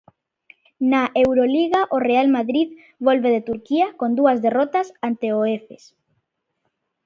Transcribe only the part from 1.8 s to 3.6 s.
o Real Madrid volve de